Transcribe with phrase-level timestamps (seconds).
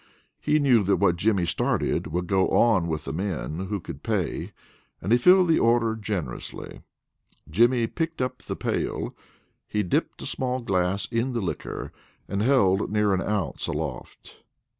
[0.39, 4.51] He knew that what Jimmy started would go on with men who could pay,
[4.99, 6.81] and he filled the order generously.
[7.47, 9.15] Jimmy picked up the pail.
[9.67, 11.91] He dipped a small glass in the liquor,
[12.27, 14.41] and held near an ounce aloft.